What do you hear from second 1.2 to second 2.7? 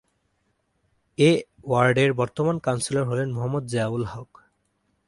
এ ওয়ার্ডের বর্তমান